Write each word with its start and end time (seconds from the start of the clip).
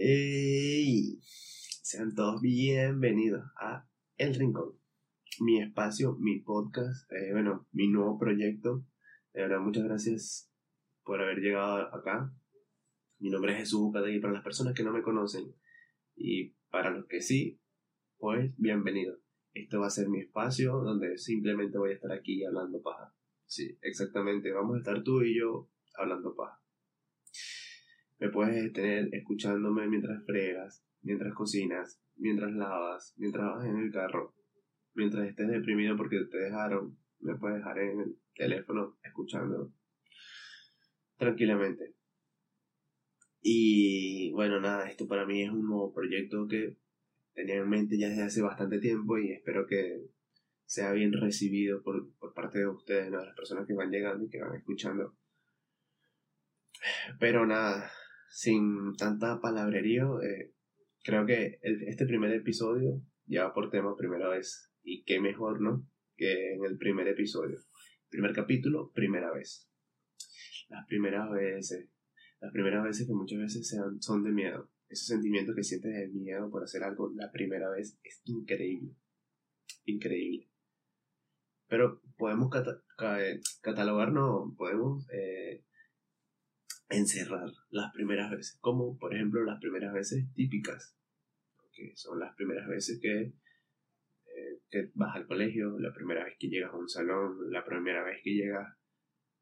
Hey, 0.00 1.18
sean 1.82 2.14
todos 2.14 2.40
bienvenidos 2.40 3.42
a 3.60 3.84
El 4.16 4.32
Rincón, 4.36 4.78
mi 5.40 5.60
espacio, 5.60 6.16
mi 6.20 6.38
podcast, 6.38 7.10
eh, 7.10 7.32
bueno, 7.32 7.66
mi 7.72 7.88
nuevo 7.88 8.16
proyecto. 8.16 8.86
De 9.32 9.42
verdad, 9.42 9.58
muchas 9.58 9.82
gracias 9.82 10.52
por 11.02 11.20
haber 11.20 11.38
llegado 11.38 11.92
acá. 11.92 12.32
Mi 13.18 13.28
nombre 13.28 13.54
es 13.54 13.58
Jesús 13.58 13.90
y 14.08 14.20
para 14.20 14.34
las 14.34 14.44
personas 14.44 14.72
que 14.74 14.84
no 14.84 14.92
me 14.92 15.02
conocen 15.02 15.52
y 16.14 16.50
para 16.70 16.90
los 16.90 17.06
que 17.08 17.20
sí, 17.20 17.60
pues 18.18 18.54
bienvenido. 18.56 19.18
Esto 19.52 19.80
va 19.80 19.88
a 19.88 19.90
ser 19.90 20.08
mi 20.08 20.20
espacio 20.20 20.74
donde 20.74 21.18
simplemente 21.18 21.76
voy 21.76 21.90
a 21.90 21.94
estar 21.94 22.12
aquí 22.12 22.44
hablando 22.44 22.80
paja. 22.82 23.12
Sí, 23.46 23.76
exactamente, 23.82 24.52
vamos 24.52 24.76
a 24.76 24.78
estar 24.78 25.02
tú 25.02 25.22
y 25.22 25.36
yo 25.36 25.68
hablando 25.96 26.36
paja. 26.36 26.62
Me 28.18 28.30
puedes 28.30 28.72
tener 28.72 29.08
escuchándome 29.12 29.86
mientras 29.86 30.24
fregas, 30.26 30.84
mientras 31.02 31.34
cocinas, 31.34 32.00
mientras 32.16 32.52
lavas, 32.52 33.14
mientras 33.16 33.44
vas 33.44 33.66
en 33.66 33.78
el 33.78 33.92
carro, 33.92 34.34
mientras 34.94 35.28
estés 35.28 35.48
deprimido 35.48 35.96
porque 35.96 36.18
te 36.30 36.38
dejaron, 36.38 36.98
me 37.20 37.36
puedes 37.36 37.58
dejar 37.58 37.78
en 37.78 38.00
el 38.00 38.16
teléfono 38.34 38.98
escuchando 39.04 39.72
tranquilamente. 41.16 41.94
Y 43.40 44.32
bueno, 44.32 44.60
nada, 44.60 44.88
esto 44.88 45.06
para 45.06 45.24
mí 45.24 45.42
es 45.42 45.50
un 45.50 45.66
nuevo 45.66 45.92
proyecto 45.92 46.46
que 46.48 46.76
tenía 47.34 47.56
en 47.56 47.68
mente 47.68 47.98
ya 47.98 48.08
desde 48.08 48.24
hace 48.24 48.42
bastante 48.42 48.80
tiempo 48.80 49.16
y 49.16 49.32
espero 49.32 49.66
que 49.66 50.02
sea 50.64 50.92
bien 50.92 51.12
recibido 51.12 51.82
por, 51.82 52.12
por 52.18 52.34
parte 52.34 52.58
de 52.58 52.66
ustedes, 52.66 53.10
de 53.10 53.16
las 53.16 53.34
personas 53.34 53.66
que 53.66 53.74
van 53.74 53.90
llegando 53.90 54.24
y 54.24 54.28
que 54.28 54.40
van 54.40 54.56
escuchando. 54.56 55.16
Pero 57.18 57.46
nada, 57.46 57.90
sin 58.30 58.94
tanta 58.96 59.40
palabrería, 59.40 60.04
eh, 60.22 60.52
creo 61.02 61.26
que 61.26 61.58
este 61.62 62.06
primer 62.06 62.32
episodio 62.32 63.02
lleva 63.26 63.52
por 63.54 63.70
tema 63.70 63.96
primera 63.96 64.28
vez. 64.28 64.72
Y 64.82 65.04
qué 65.04 65.20
mejor, 65.20 65.60
¿no? 65.60 65.86
Que 66.16 66.54
en 66.54 66.64
el 66.64 66.78
primer 66.78 67.08
episodio. 67.08 67.58
Primer 68.08 68.32
capítulo, 68.32 68.90
primera 68.92 69.32
vez. 69.32 69.70
Las 70.68 70.86
primeras 70.86 71.30
veces. 71.30 71.88
Las 72.40 72.52
primeras 72.52 72.84
veces 72.84 73.06
que 73.06 73.12
muchas 73.12 73.38
veces 73.38 73.68
sean, 73.68 74.00
son 74.00 74.22
de 74.22 74.30
miedo. 74.30 74.70
Ese 74.88 75.06
sentimiento 75.06 75.54
que 75.54 75.64
sientes 75.64 75.92
de 75.92 76.08
miedo 76.08 76.50
por 76.50 76.62
hacer 76.62 76.82
algo 76.82 77.12
la 77.14 77.30
primera 77.30 77.68
vez 77.70 77.98
es 78.02 78.22
increíble. 78.24 78.94
Increíble. 79.84 80.48
Pero 81.68 82.00
podemos 82.16 82.50
catalogar, 83.60 84.12
no, 84.12 84.54
podemos 84.56 85.06
eh, 85.12 85.64
encerrar 86.88 87.50
las 87.70 87.92
primeras 87.92 88.30
veces, 88.30 88.58
como 88.60 88.98
por 88.98 89.14
ejemplo 89.14 89.44
las 89.44 89.60
primeras 89.60 89.92
veces 89.92 90.24
típicas, 90.34 90.96
que 91.72 91.94
son 91.96 92.18
las 92.18 92.34
primeras 92.34 92.66
veces 92.68 92.98
que, 93.00 93.20
eh, 93.20 94.60
que 94.70 94.90
vas 94.94 95.14
al 95.14 95.26
colegio, 95.26 95.78
la 95.78 95.92
primera 95.92 96.24
vez 96.24 96.36
que 96.38 96.48
llegas 96.48 96.72
a 96.72 96.76
un 96.76 96.88
salón, 96.88 97.50
la 97.50 97.64
primera 97.64 98.02
vez 98.04 98.20
que 98.22 98.34
llegas 98.34 98.74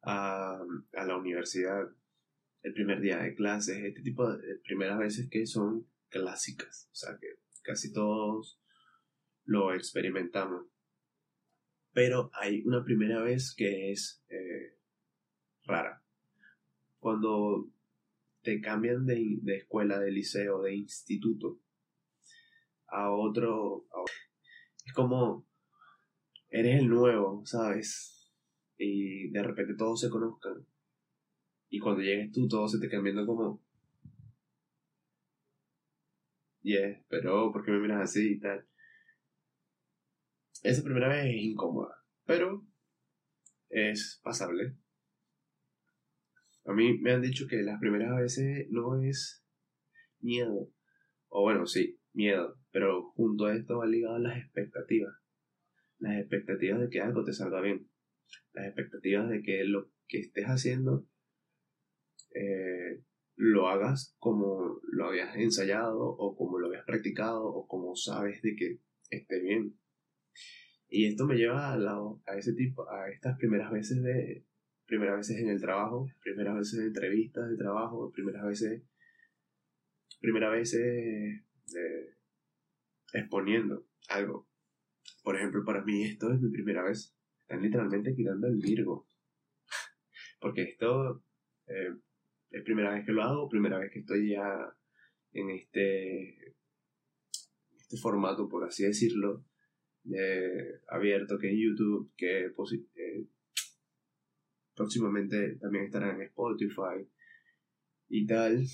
a, 0.02 0.58
a 0.92 1.04
la 1.04 1.16
universidad, 1.16 1.88
el 2.62 2.72
primer 2.72 3.00
día 3.00 3.18
de 3.18 3.34
clases, 3.34 3.78
este 3.84 4.02
tipo 4.02 4.30
de 4.30 4.56
primeras 4.64 4.98
veces 4.98 5.28
que 5.30 5.46
son 5.46 5.86
clásicas, 6.08 6.88
o 6.92 6.94
sea 6.94 7.16
que 7.18 7.28
casi 7.62 7.92
todos 7.92 8.60
lo 9.44 9.72
experimentamos. 9.72 10.66
Pero 11.92 12.30
hay 12.34 12.62
una 12.66 12.84
primera 12.84 13.22
vez 13.22 13.54
que 13.56 13.92
es 13.92 14.22
eh, 14.28 14.75
cuando 17.16 17.70
te 18.42 18.60
cambian 18.60 19.06
de, 19.06 19.38
de, 19.42 19.56
escuela, 19.56 19.98
de 19.98 20.10
liceo, 20.10 20.62
de 20.62 20.76
instituto 20.76 21.60
a 22.88 23.10
otro, 23.10 23.86
es 24.84 24.92
como 24.92 25.46
eres 26.48 26.80
el 26.80 26.88
nuevo, 26.88 27.44
¿sabes? 27.44 28.32
Y 28.76 29.30
de 29.30 29.42
repente 29.42 29.74
todos 29.76 30.00
se 30.00 30.10
conozcan. 30.10 30.66
Y 31.68 31.80
cuando 31.80 32.02
llegues 32.02 32.30
tú, 32.32 32.46
todos 32.46 32.72
se 32.72 32.78
te 32.78 32.88
cambiando 32.88 33.26
como. 33.26 33.62
Yeah, 36.62 37.02
pero 37.08 37.50
¿por 37.50 37.64
qué 37.64 37.70
me 37.70 37.80
miras 37.80 38.02
así 38.02 38.32
y 38.32 38.40
tal? 38.40 38.66
Esa 40.62 40.82
primera 40.82 41.08
vez 41.08 41.26
es 41.26 41.42
incómoda, 41.42 42.04
pero 42.24 42.64
es 43.70 44.20
pasable. 44.22 44.76
A 46.66 46.72
mí 46.72 46.98
me 46.98 47.12
han 47.12 47.22
dicho 47.22 47.46
que 47.48 47.62
las 47.62 47.78
primeras 47.78 48.16
veces 48.16 48.66
no 48.70 49.00
es 49.00 49.44
miedo. 50.20 50.72
O 51.28 51.42
bueno, 51.42 51.66
sí, 51.66 52.00
miedo. 52.12 52.58
Pero 52.72 53.12
junto 53.12 53.46
a 53.46 53.54
esto 53.54 53.78
va 53.78 53.86
ligado 53.86 54.18
las 54.18 54.36
expectativas. 54.36 55.14
Las 55.98 56.18
expectativas 56.18 56.80
de 56.80 56.88
que 56.90 57.00
algo 57.00 57.24
te 57.24 57.32
salga 57.32 57.60
bien. 57.60 57.88
Las 58.52 58.66
expectativas 58.66 59.28
de 59.30 59.42
que 59.42 59.64
lo 59.64 59.92
que 60.08 60.18
estés 60.18 60.46
haciendo 60.46 61.06
eh, 62.34 63.02
lo 63.36 63.68
hagas 63.68 64.16
como 64.18 64.80
lo 64.82 65.06
habías 65.06 65.36
ensayado 65.36 66.00
o 66.00 66.36
como 66.36 66.58
lo 66.58 66.66
habías 66.66 66.84
practicado 66.84 67.44
o 67.44 67.66
como 67.68 67.94
sabes 67.94 68.42
de 68.42 68.56
que 68.56 68.80
esté 69.10 69.40
bien. 69.40 69.78
Y 70.88 71.06
esto 71.06 71.26
me 71.26 71.36
lleva 71.36 71.72
a, 71.72 71.76
a 71.76 72.36
ese 72.36 72.54
tipo, 72.54 72.88
a 72.90 73.08
estas 73.10 73.36
primeras 73.38 73.70
veces 73.70 74.02
de, 74.02 74.46
primeras 74.86 75.16
veces 75.16 75.40
en 75.40 75.48
el 75.48 75.60
trabajo, 75.60 76.08
primeras 76.22 76.56
veces 76.56 76.78
en 76.80 76.86
entrevistas 76.86 77.50
de 77.50 77.56
trabajo, 77.56 78.10
primeras 78.12 78.46
veces, 78.46 78.82
primera 80.20 80.48
veces 80.50 81.42
eh, 81.76 82.14
exponiendo 83.12 83.86
algo. 84.08 84.48
Por 85.22 85.36
ejemplo, 85.36 85.64
para 85.64 85.82
mí 85.82 86.04
esto 86.04 86.32
es 86.32 86.40
mi 86.40 86.50
primera 86.50 86.84
vez. 86.84 87.14
Están 87.42 87.62
literalmente 87.62 88.14
quitando 88.14 88.46
el 88.46 88.56
Virgo. 88.56 89.08
Porque 90.40 90.62
esto 90.62 91.24
eh, 91.66 91.94
es 92.50 92.62
primera 92.62 92.92
vez 92.92 93.04
que 93.04 93.12
lo 93.12 93.22
hago, 93.22 93.48
primera 93.48 93.78
vez 93.78 93.90
que 93.92 94.00
estoy 94.00 94.30
ya 94.30 94.72
en 95.32 95.50
este, 95.50 96.54
este 97.76 97.96
formato, 98.00 98.48
por 98.48 98.64
así 98.64 98.84
decirlo, 98.84 99.44
de 100.04 100.80
abierto 100.88 101.38
que 101.38 101.50
es 101.50 101.56
YouTube, 101.58 102.12
que 102.16 102.46
eh, 102.46 103.26
próximamente 104.76 105.56
también 105.56 105.86
estará 105.86 106.14
en 106.14 106.22
Spotify 106.22 107.08
y 108.08 108.26
tal. 108.26 108.64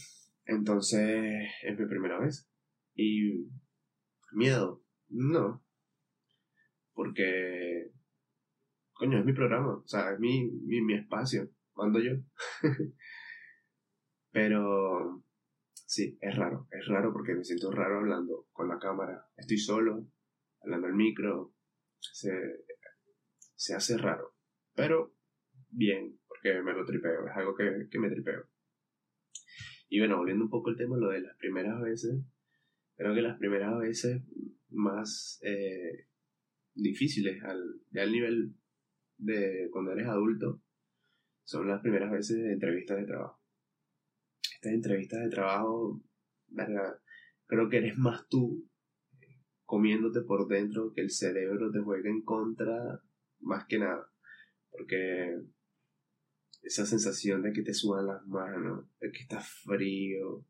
Entonces 0.44 1.48
es 1.62 1.78
mi 1.78 1.86
primera 1.86 2.18
vez. 2.18 2.48
Y 2.94 3.48
miedo, 4.32 4.82
no. 5.08 5.64
Porque, 6.92 7.90
coño, 8.92 9.20
es 9.20 9.24
mi 9.24 9.32
programa, 9.32 9.76
o 9.76 9.86
sea, 9.86 10.12
es 10.12 10.20
mi, 10.20 10.50
mi, 10.50 10.94
espacio, 10.94 11.48
mando 11.74 12.00
yo. 12.00 12.12
Pero 14.30 15.24
sí, 15.72 16.18
es 16.20 16.36
raro, 16.36 16.68
es 16.70 16.86
raro 16.86 17.12
porque 17.12 17.34
me 17.34 17.44
siento 17.44 17.70
raro 17.70 17.98
hablando 17.98 18.46
con 18.52 18.68
la 18.68 18.78
cámara. 18.78 19.26
Estoy 19.36 19.58
solo, 19.58 20.06
hablando 20.60 20.86
al 20.86 20.94
micro, 20.94 21.54
se, 21.98 22.30
se 23.54 23.74
hace 23.74 23.96
raro. 23.96 24.34
Pero 24.74 25.14
bien, 25.72 26.18
porque 26.28 26.62
me 26.62 26.72
lo 26.72 26.84
tripeo, 26.84 27.26
es 27.26 27.36
algo 27.36 27.54
que, 27.54 27.88
que 27.90 27.98
me 27.98 28.10
tripeo. 28.10 28.48
Y 29.88 29.98
bueno, 29.98 30.16
volviendo 30.16 30.44
un 30.44 30.50
poco 30.50 30.70
al 30.70 30.76
tema, 30.76 30.96
lo 30.96 31.10
de 31.10 31.20
las 31.20 31.36
primeras 31.36 31.80
veces, 31.82 32.22
creo 32.96 33.14
que 33.14 33.22
las 33.22 33.38
primeras 33.38 33.78
veces 33.78 34.22
más 34.70 35.38
eh, 35.42 36.06
difíciles 36.74 37.42
al, 37.44 37.60
al 37.94 38.12
nivel 38.12 38.54
de 39.18 39.68
cuando 39.70 39.92
eres 39.92 40.06
adulto 40.06 40.62
son 41.44 41.68
las 41.68 41.80
primeras 41.82 42.10
veces 42.10 42.38
de 42.38 42.52
entrevistas 42.52 42.98
de 42.98 43.06
trabajo. 43.06 43.42
Estas 44.54 44.72
entrevistas 44.72 45.20
de 45.20 45.28
trabajo, 45.28 46.02
creo 47.46 47.68
que 47.68 47.76
eres 47.76 47.98
más 47.98 48.26
tú 48.28 48.68
eh, 49.20 49.42
comiéndote 49.64 50.22
por 50.22 50.48
dentro 50.48 50.92
que 50.94 51.02
el 51.02 51.10
cerebro 51.10 51.70
te 51.70 51.80
juega 51.80 52.08
en 52.08 52.22
contra 52.22 53.00
más 53.40 53.66
que 53.66 53.78
nada. 53.78 54.08
Porque 54.70 55.36
esa 56.62 56.86
sensación 56.86 57.42
de 57.42 57.52
que 57.52 57.62
te 57.62 57.74
sudan 57.74 58.06
las 58.06 58.26
manos, 58.26 58.86
de 59.00 59.10
que 59.10 59.22
está 59.22 59.40
frío. 59.40 60.46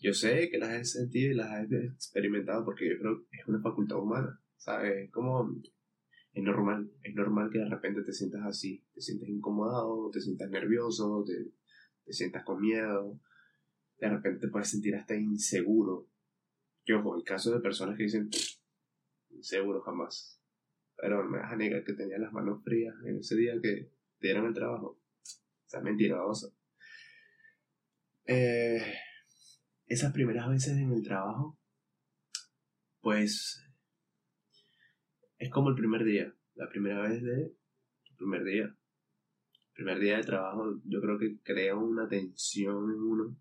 Yo 0.00 0.12
sé 0.12 0.48
que 0.50 0.58
las 0.58 0.70
he 0.70 0.84
sentido 0.84 1.32
y 1.32 1.36
las 1.36 1.70
he 1.70 1.86
experimentado 1.86 2.64
porque 2.64 2.88
yo 2.88 2.98
creo 2.98 3.26
que 3.28 3.38
es 3.38 3.46
una 3.46 3.60
facultad 3.60 3.98
humana, 3.98 4.40
¿sabes? 4.56 5.10
Como 5.12 5.60
es 6.32 6.42
normal, 6.42 6.90
es 7.02 7.14
normal 7.14 7.50
que 7.50 7.58
de 7.58 7.68
repente 7.68 8.02
te 8.02 8.12
sientas 8.12 8.42
así, 8.44 8.84
te 8.94 9.00
sientes 9.00 9.28
incomodado, 9.28 10.10
te 10.10 10.20
sientas 10.20 10.50
nervioso, 10.50 11.24
te, 11.26 11.52
te 12.04 12.12
sientas 12.12 12.44
con 12.44 12.60
miedo, 12.60 13.20
de 13.98 14.08
repente 14.08 14.46
te 14.46 14.48
puedes 14.48 14.68
sentir 14.68 14.94
hasta 14.96 15.14
inseguro. 15.14 16.08
Que 16.84 16.94
ojo, 16.94 17.16
el 17.16 17.24
caso 17.24 17.52
de 17.52 17.60
personas 17.60 17.96
que 17.96 18.04
dicen, 18.04 18.30
inseguro 19.28 19.82
jamás. 19.82 20.40
Pero 20.96 21.28
me 21.28 21.38
vas 21.38 21.52
a 21.52 21.56
negar 21.56 21.84
que 21.84 21.92
tenía 21.92 22.18
las 22.18 22.32
manos 22.32 22.62
frías 22.64 22.94
en 23.04 23.18
ese 23.18 23.36
día 23.36 23.52
que 23.60 23.92
te 24.18 24.26
dieron 24.26 24.46
el 24.46 24.54
trabajo 24.54 24.99
sea, 25.70 25.80
mentiroso. 25.80 26.54
Eh, 28.26 28.82
esas 29.86 30.12
primeras 30.12 30.48
veces 30.48 30.76
en 30.76 30.92
el 30.92 31.02
trabajo, 31.02 31.58
pues 33.00 33.64
es 35.38 35.50
como 35.50 35.70
el 35.70 35.74
primer 35.74 36.04
día, 36.04 36.34
la 36.54 36.68
primera 36.68 37.00
vez 37.00 37.22
de 37.22 37.54
primer 38.20 38.44
día. 38.44 38.64
El 38.64 39.72
primer 39.72 39.98
día 39.98 40.16
de 40.18 40.24
trabajo 40.24 40.78
yo 40.84 41.00
creo 41.00 41.18
que 41.18 41.38
crea 41.42 41.74
una 41.74 42.06
tensión 42.06 42.90
en 42.90 43.00
uno, 43.00 43.36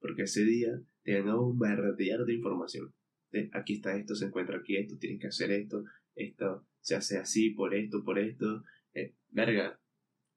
porque 0.00 0.22
ese 0.22 0.44
día 0.44 0.78
te 1.02 1.18
van 1.18 1.30
a 1.30 1.36
bombardear 1.36 2.24
de 2.24 2.34
información. 2.34 2.92
Aquí 3.52 3.74
está 3.74 3.96
esto, 3.96 4.14
se 4.14 4.26
encuentra 4.26 4.58
aquí 4.58 4.76
esto, 4.76 4.98
tienes 4.98 5.20
que 5.20 5.28
hacer 5.28 5.50
esto, 5.50 5.84
esto 6.14 6.66
se 6.80 6.96
hace 6.96 7.18
así, 7.18 7.50
por 7.50 7.74
esto, 7.74 8.04
por 8.04 8.18
esto. 8.18 8.64
Eh, 8.92 9.14
verga, 9.30 9.80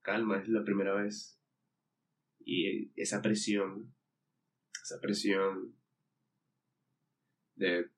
calma, 0.01 0.39
es 0.39 0.47
la 0.47 0.63
primera 0.63 0.93
vez. 0.93 1.39
Y 2.39 2.91
esa 2.99 3.21
presión, 3.21 3.93
esa 4.83 4.99
presión 4.99 5.75
de 7.55 7.89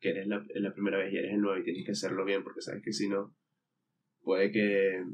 que 0.00 0.10
eres 0.10 0.26
la, 0.26 0.44
la 0.54 0.72
primera 0.72 0.98
vez 0.98 1.12
y 1.12 1.18
eres 1.18 1.32
el 1.32 1.40
nuevo 1.40 1.58
y 1.58 1.64
tienes 1.64 1.84
que 1.84 1.92
hacerlo 1.92 2.24
bien 2.24 2.42
porque 2.42 2.62
sabes 2.62 2.82
que 2.82 2.92
si 2.92 3.08
no, 3.08 3.36
puede 4.22 4.50
que 4.50 5.04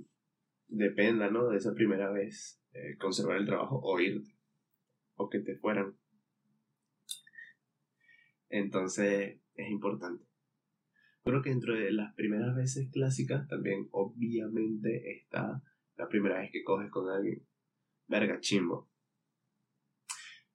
dependa, 0.68 1.30
¿no? 1.30 1.48
De 1.48 1.58
esa 1.58 1.74
primera 1.74 2.10
vez 2.10 2.62
eh, 2.72 2.96
conservar 2.98 3.38
el 3.38 3.46
trabajo 3.46 3.80
o 3.82 4.00
irte 4.00 4.36
o 5.14 5.28
que 5.28 5.40
te 5.40 5.56
fueran. 5.56 5.96
Entonces 8.48 9.40
es 9.54 9.70
importante. 9.70 10.24
Creo 11.24 11.42
que 11.42 11.50
dentro 11.50 11.74
de 11.74 11.90
las 11.92 12.14
primeras 12.14 12.54
veces 12.54 12.88
clásicas 12.92 13.48
también 13.48 13.88
obviamente 13.90 15.18
está 15.18 15.62
la 15.96 16.08
primera 16.08 16.40
vez 16.40 16.50
que 16.50 16.64
coges 16.64 16.90
con 16.90 17.08
alguien. 17.08 17.46
Verga, 18.06 18.40
chimbo. 18.40 18.88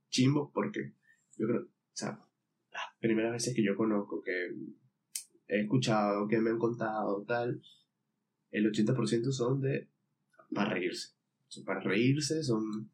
Chimbo 0.10 0.52
porque 0.54 0.94
yo 1.38 1.48
creo, 1.48 1.62
o 1.64 1.70
sea, 1.94 2.20
las 2.72 2.84
primeras 3.00 3.32
veces 3.32 3.56
que 3.56 3.64
yo 3.64 3.76
conozco, 3.76 4.22
que 4.22 4.52
he 5.48 5.62
escuchado, 5.62 6.28
que 6.28 6.40
me 6.40 6.52
han 6.52 6.60
contado, 6.60 7.24
tal, 7.26 7.62
el 8.52 8.72
80% 8.72 9.32
son 9.32 9.62
de 9.62 9.90
para 10.54 10.74
reírse. 10.74 11.16
para 11.66 11.80
reírse 11.80 12.44
son 12.44 12.92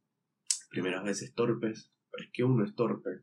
primeras 0.69 1.03
veces 1.03 1.33
torpes, 1.33 1.91
pero 2.11 2.23
es 2.23 2.31
que 2.31 2.43
uno 2.43 2.63
es 2.63 2.75
torpe 2.75 3.21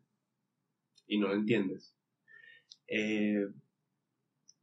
y 1.06 1.18
no 1.18 1.28
lo 1.28 1.34
entiendes. 1.34 1.96
Eh, 2.86 3.46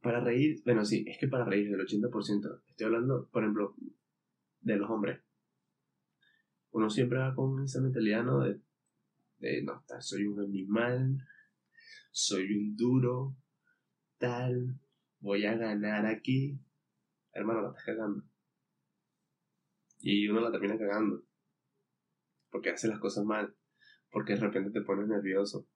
para 0.00 0.20
reír, 0.20 0.60
bueno, 0.64 0.84
sí, 0.84 1.04
es 1.06 1.18
que 1.18 1.28
para 1.28 1.44
reír 1.44 1.68
el 1.68 1.80
80%, 1.80 2.62
estoy 2.68 2.86
hablando, 2.86 3.28
por 3.30 3.42
ejemplo, 3.42 3.76
de 4.62 4.76
los 4.76 4.90
hombres. 4.90 5.20
Uno 6.70 6.88
siempre 6.88 7.18
va 7.18 7.34
con 7.34 7.62
esa 7.62 7.80
mentalidad, 7.80 8.24
¿no? 8.24 8.40
De, 8.40 8.60
de 9.38 9.62
no, 9.62 9.84
soy 10.00 10.24
un 10.24 10.40
animal, 10.40 11.18
soy 12.10 12.52
un 12.54 12.76
duro, 12.76 13.36
tal, 14.18 14.80
voy 15.20 15.44
a 15.46 15.56
ganar 15.56 16.06
aquí. 16.06 16.58
Hermano, 17.32 17.62
la 17.62 17.68
estás 17.68 17.84
cagando. 17.84 18.24
Y 20.00 20.28
uno 20.28 20.40
la 20.40 20.50
termina 20.50 20.78
cagando. 20.78 21.24
Porque 22.50 22.70
hace 22.70 22.88
las 22.88 22.98
cosas 22.98 23.24
mal. 23.24 23.54
Porque 24.10 24.34
de 24.34 24.40
repente 24.40 24.70
te 24.70 24.84
pones 24.84 25.08
nervioso. 25.08 25.68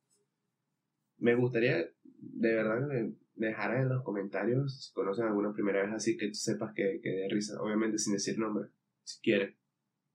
Me 1.19 1.35
gustaría, 1.35 1.79
de 2.03 2.55
verdad, 2.55 2.88
que 2.91 3.15
dejaran 3.37 3.83
en 3.83 3.88
los 3.91 4.03
comentarios 4.03 4.87
si 4.87 4.93
conocen 4.93 5.27
alguna 5.27 5.53
primera 5.53 5.83
vez 5.83 5.93
así 5.94 6.17
que 6.17 6.29
tú 6.29 6.35
sepas 6.35 6.73
que, 6.75 7.00
que 7.03 7.11
de 7.11 7.29
risa. 7.29 7.61
Obviamente 7.61 7.99
sin 7.99 8.15
decir 8.15 8.38
nombre 8.38 8.71
si 9.05 9.21
quiere. 9.21 9.56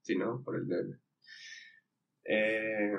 Si 0.02 0.18
no, 0.18 0.44
por 0.44 0.56
el 0.56 0.68
deber. 0.68 1.00
Eh, 2.26 2.98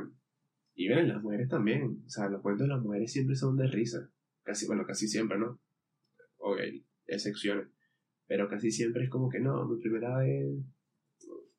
y 0.74 0.88
ven, 0.88 1.08
las 1.08 1.22
mujeres 1.22 1.48
también. 1.48 2.02
O 2.06 2.08
sea, 2.08 2.28
los 2.28 2.40
cuentos 2.42 2.66
de 2.66 2.74
las 2.74 2.82
mujeres 2.82 3.12
siempre 3.12 3.36
son 3.36 3.56
de 3.56 3.66
risa. 3.66 4.10
Casi, 4.42 4.66
bueno, 4.66 4.84
casi 4.86 5.08
siempre, 5.08 5.38
¿no? 5.38 5.60
Ok, 6.38 6.60
excepciones. 7.06 7.68
Pero 8.26 8.48
casi 8.48 8.70
siempre 8.70 9.04
es 9.04 9.10
como 9.10 9.28
que 9.28 9.40
no, 9.40 9.66
mi 9.66 9.80
primera 9.80 10.18
vez 10.18 10.64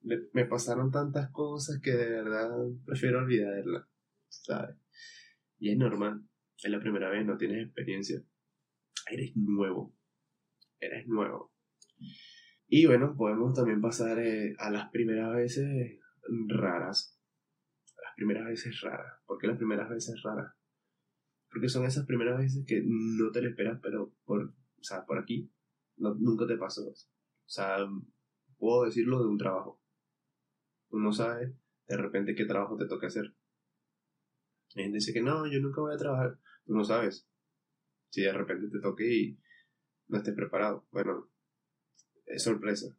me, 0.03 0.45
pasaron 0.45 0.91
tantas 0.91 1.29
cosas 1.29 1.79
que 1.81 1.91
de 1.91 2.09
verdad 2.09 2.51
prefiero 2.85 3.19
olvidarla, 3.19 3.87
¿sabes? 4.27 4.75
Y 5.59 5.71
es 5.71 5.77
normal. 5.77 6.23
Es 6.61 6.71
la 6.71 6.79
primera 6.79 7.09
vez, 7.09 7.25
no 7.25 7.37
tienes 7.37 7.65
experiencia. 7.65 8.23
Eres 9.09 9.35
nuevo. 9.35 9.95
Eres 10.79 11.07
nuevo. 11.07 11.53
Y 12.67 12.85
bueno, 12.85 13.15
podemos 13.15 13.53
también 13.53 13.81
pasar 13.81 14.19
eh, 14.19 14.55
a 14.57 14.69
las 14.71 14.89
primeras 14.89 15.33
veces 15.35 15.99
raras. 16.47 17.19
Las 18.01 18.15
primeras 18.15 18.45
veces 18.47 18.81
raras. 18.81 19.21
¿Por 19.25 19.37
qué 19.37 19.47
las 19.47 19.57
primeras 19.57 19.89
veces 19.89 20.21
raras? 20.23 20.53
Porque 21.49 21.69
son 21.69 21.85
esas 21.85 22.05
primeras 22.05 22.37
veces 22.37 22.65
que 22.65 22.81
no 22.83 23.31
te 23.31 23.41
lo 23.41 23.49
esperas, 23.49 23.79
pero 23.81 24.13
por, 24.25 24.41
o 24.43 24.83
sea, 24.83 25.05
por 25.05 25.19
aquí 25.19 25.51
nunca 25.97 26.47
te 26.47 26.57
pasó. 26.57 26.89
O 26.89 26.95
sea, 27.45 27.77
puedo 28.57 28.85
decirlo 28.85 29.19
de 29.19 29.27
un 29.27 29.37
trabajo. 29.37 29.79
Tú 30.89 30.99
no 30.99 31.11
sabes 31.11 31.53
de 31.87 31.97
repente 31.97 32.35
qué 32.35 32.45
trabajo 32.45 32.77
te 32.77 32.87
toca 32.87 33.07
hacer. 33.07 33.35
Hay 34.75 34.83
gente 34.83 34.95
dice 34.95 35.13
que 35.13 35.21
no, 35.21 35.45
yo 35.45 35.59
nunca 35.59 35.81
voy 35.81 35.93
a 35.93 35.97
trabajar. 35.97 36.39
Tú 36.65 36.73
no 36.73 36.83
sabes. 36.83 37.27
Si 38.13 38.21
de 38.21 38.31
repente 38.31 38.67
te 38.69 38.79
toque 38.79 39.11
y 39.11 39.39
no 40.09 40.19
estés 40.19 40.35
preparado. 40.35 40.85
Bueno, 40.91 41.31
es 42.27 42.43
sorpresa. 42.43 42.95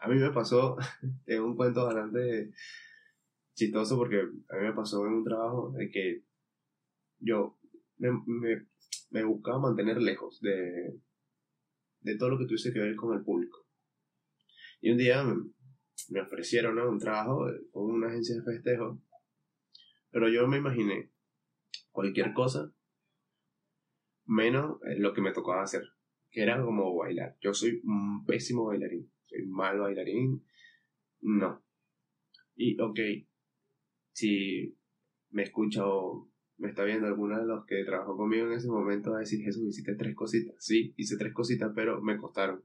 A 0.00 0.08
mí 0.08 0.16
me 0.16 0.32
pasó, 0.32 0.76
tengo 1.24 1.46
un 1.46 1.54
cuento 1.54 1.84
bastante 1.84 2.50
chistoso 3.54 3.96
porque 3.96 4.18
a 4.18 4.56
mí 4.56 4.62
me 4.64 4.72
pasó 4.72 5.06
en 5.06 5.12
un 5.12 5.24
trabajo 5.24 5.70
de 5.70 5.88
que 5.88 6.24
yo 7.20 7.56
me, 7.98 8.10
me, 9.10 9.22
buscaba 9.22 9.60
mantener 9.60 10.02
lejos 10.02 10.40
de, 10.40 10.98
de 12.00 12.16
todo 12.16 12.30
lo 12.30 12.38
que 12.38 12.46
tuviese 12.46 12.72
que 12.72 12.80
ver 12.80 12.96
con 12.96 13.16
el 13.16 13.22
público. 13.22 13.64
Y 14.80 14.90
un 14.90 14.98
día 14.98 15.22
me, 15.22 16.20
ofrecieron 16.20 16.80
un 16.80 16.98
trabajo 16.98 17.46
con 17.70 17.92
una 17.92 18.08
agencia 18.08 18.34
de 18.34 18.42
festejo, 18.42 19.00
pero 20.10 20.28
yo 20.28 20.48
me 20.48 20.56
imaginé 20.58 21.12
cualquier 21.92 22.32
cosa 22.32 22.72
menos 24.28 24.78
lo 24.98 25.12
que 25.12 25.20
me 25.20 25.32
tocaba 25.32 25.62
hacer 25.62 25.82
que 26.30 26.42
era 26.42 26.62
como 26.62 26.94
bailar. 26.96 27.36
Yo 27.40 27.54
soy 27.54 27.80
un 27.84 28.24
pésimo 28.24 28.66
bailarín, 28.66 29.10
soy 29.26 29.46
mal 29.46 29.78
bailarín, 29.78 30.44
no. 31.20 31.64
Y 32.54 32.80
ok, 32.80 32.98
si 34.12 34.76
me 35.30 35.44
escucha 35.44 35.86
o 35.86 36.30
me 36.56 36.68
está 36.68 36.84
viendo 36.84 37.06
alguno 37.06 37.38
de 37.38 37.46
los 37.46 37.64
que 37.66 37.84
trabajó 37.84 38.16
conmigo 38.16 38.46
en 38.46 38.54
ese 38.54 38.68
momento, 38.68 39.12
va 39.12 39.18
a 39.18 39.20
decir, 39.20 39.42
Jesús, 39.42 39.68
hiciste 39.68 39.94
tres 39.94 40.14
cositas. 40.14 40.56
Sí, 40.58 40.92
hice 40.96 41.16
tres 41.16 41.32
cositas, 41.32 41.72
pero 41.74 42.00
me 42.02 42.18
costaron. 42.18 42.64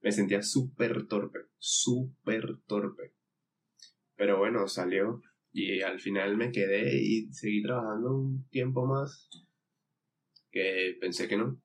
Me 0.00 0.10
sentía 0.10 0.42
súper 0.42 1.06
torpe, 1.06 1.40
súper 1.58 2.58
torpe. 2.66 3.14
Pero 4.16 4.38
bueno, 4.38 4.66
salió 4.68 5.20
y 5.52 5.82
al 5.82 6.00
final 6.00 6.36
me 6.36 6.50
quedé 6.50 6.96
y 6.96 7.30
seguí 7.32 7.62
trabajando 7.62 8.16
un 8.16 8.48
tiempo 8.48 8.86
más 8.86 9.28
que 10.52 10.96
pensé 11.00 11.26
que 11.26 11.36
no. 11.36 11.60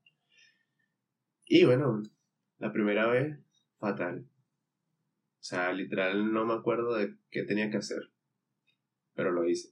Y 1.45 1.65
bueno, 1.65 2.01
la 2.57 2.73
primera 2.73 3.07
vez, 3.07 3.37
fatal. 3.77 4.25
O 5.39 5.43
sea, 5.43 5.71
literal 5.71 6.33
no 6.33 6.45
me 6.45 6.53
acuerdo 6.53 6.95
de 6.95 7.15
qué 7.29 7.43
tenía 7.43 7.69
que 7.69 7.77
hacer, 7.77 8.09
pero 9.13 9.31
lo 9.31 9.47
hice. 9.47 9.69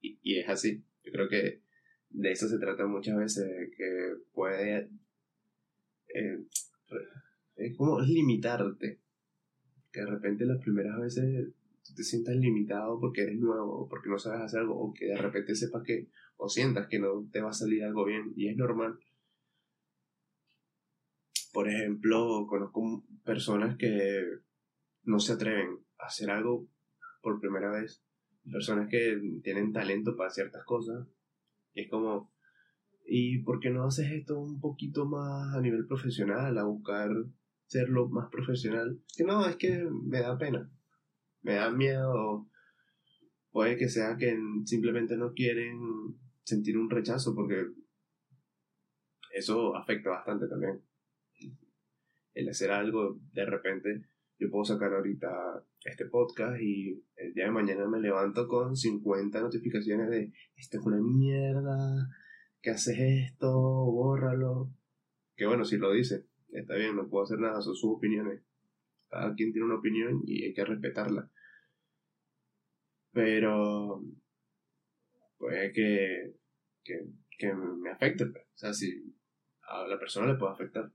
Y, 0.00 0.18
y 0.22 0.38
es 0.38 0.48
así. 0.48 0.82
Yo 1.04 1.12
creo 1.12 1.28
que 1.28 1.62
de 2.10 2.32
eso 2.32 2.48
se 2.48 2.58
trata 2.58 2.86
muchas 2.86 3.16
veces, 3.16 3.70
que 3.76 4.14
puede... 4.32 4.88
Eh, 6.14 6.44
es 7.56 7.76
como 7.76 8.00
limitarte. 8.00 9.00
Que 9.92 10.00
de 10.00 10.06
repente 10.06 10.44
las 10.44 10.60
primeras 10.62 10.98
veces 10.98 11.48
te 11.94 12.02
sientas 12.02 12.36
limitado 12.36 12.98
porque 13.00 13.22
eres 13.22 13.38
nuevo 13.38 13.88
porque 13.88 14.08
no 14.08 14.18
sabes 14.18 14.42
hacer 14.42 14.60
algo 14.60 14.78
o 14.78 14.92
que 14.92 15.06
de 15.06 15.16
repente 15.16 15.54
sepas 15.54 15.82
que 15.84 16.08
o 16.36 16.48
sientas 16.48 16.86
que 16.88 16.98
no 16.98 17.28
te 17.32 17.40
va 17.40 17.50
a 17.50 17.52
salir 17.52 17.84
algo 17.84 18.04
bien 18.04 18.32
y 18.36 18.48
es 18.48 18.56
normal 18.56 18.98
por 21.52 21.68
ejemplo, 21.68 22.46
conozco 22.46 23.04
personas 23.24 23.76
que 23.76 24.22
no 25.02 25.18
se 25.18 25.32
atreven 25.32 25.78
a 25.98 26.06
hacer 26.06 26.30
algo 26.30 26.68
por 27.22 27.40
primera 27.40 27.70
vez. 27.70 28.02
Personas 28.50 28.88
que 28.88 29.20
tienen 29.42 29.72
talento 29.72 30.16
para 30.16 30.30
ciertas 30.30 30.64
cosas. 30.64 31.06
Y 31.74 31.82
es 31.82 31.90
como, 31.90 32.32
¿y 33.06 33.38
por 33.38 33.60
qué 33.60 33.70
no 33.70 33.84
haces 33.84 34.10
esto 34.12 34.38
un 34.38 34.60
poquito 34.60 35.06
más 35.06 35.54
a 35.54 35.60
nivel 35.60 35.86
profesional? 35.86 36.56
A 36.56 36.62
buscar 36.64 37.10
serlo 37.66 38.08
más 38.08 38.30
profesional. 38.30 39.00
Que 39.16 39.24
no, 39.24 39.44
es 39.46 39.56
que 39.56 39.84
me 40.04 40.20
da 40.20 40.38
pena. 40.38 40.70
Me 41.42 41.54
da 41.54 41.70
miedo. 41.70 42.48
Puede 43.50 43.76
que 43.76 43.88
sea 43.88 44.16
que 44.16 44.36
simplemente 44.64 45.16
no 45.16 45.32
quieren 45.32 45.78
sentir 46.44 46.78
un 46.78 46.90
rechazo 46.90 47.34
porque 47.34 47.66
eso 49.32 49.76
afecta 49.76 50.10
bastante 50.10 50.48
también 50.48 50.82
el 52.38 52.48
hacer 52.48 52.70
algo 52.70 53.18
de 53.32 53.44
repente 53.44 54.04
yo 54.38 54.48
puedo 54.48 54.64
sacar 54.64 54.92
ahorita 54.92 55.28
este 55.84 56.06
podcast 56.06 56.60
y 56.60 57.04
el 57.16 57.34
día 57.34 57.46
de 57.46 57.50
mañana 57.50 57.88
me 57.88 57.98
levanto 57.98 58.46
con 58.46 58.76
50 58.76 59.40
notificaciones 59.40 60.08
de 60.08 60.32
esto 60.56 60.78
es 60.78 60.86
una 60.86 61.00
mierda, 61.00 62.08
que 62.60 62.70
haces 62.70 62.96
esto, 62.98 63.50
bórralo. 63.50 64.70
Que 65.34 65.46
bueno, 65.46 65.64
si 65.64 65.76
lo 65.76 65.92
dice, 65.92 66.26
está 66.52 66.76
bien, 66.76 66.94
no 66.94 67.08
puedo 67.08 67.24
hacer 67.24 67.40
nada, 67.40 67.60
son 67.60 67.74
sus 67.74 67.96
opiniones. 67.96 68.40
Cada 69.08 69.34
quien 69.34 69.52
tiene 69.52 69.66
una 69.66 69.78
opinión 69.78 70.22
y 70.24 70.44
hay 70.44 70.54
que 70.54 70.64
respetarla. 70.64 71.30
Pero 73.12 74.02
puede 75.38 75.72
que, 75.72 76.34
que, 76.84 77.06
que 77.38 77.54
me 77.54 77.90
afecte. 77.90 78.26
Pues. 78.26 78.44
O 78.44 78.58
sea, 78.58 78.72
si 78.72 79.14
a 79.62 79.86
la 79.86 79.98
persona 79.98 80.32
le 80.32 80.38
puede 80.38 80.52
afectar 80.52 80.90